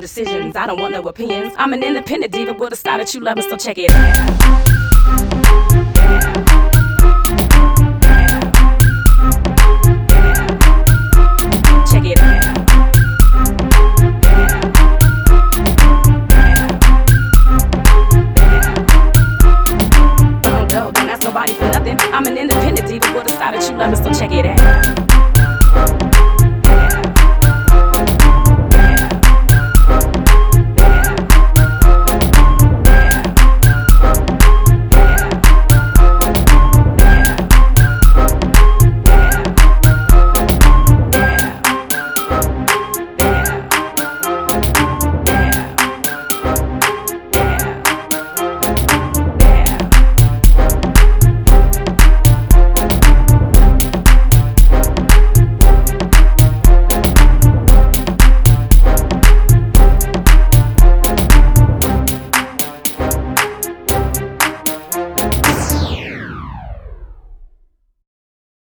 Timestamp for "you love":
3.14-3.38, 23.70-23.96